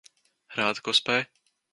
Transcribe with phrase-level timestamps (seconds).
[0.59, 1.21] Rādi, ko spēj.